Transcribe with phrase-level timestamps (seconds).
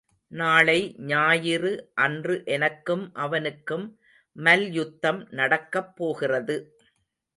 [0.31, 0.77] நாளை
[0.99, 1.71] ஞாயிறு
[1.95, 3.85] அன்று எனக்கும் அவனுக்கும்
[4.35, 6.57] மல்யுத்தம் நடக்கப்போகிறது.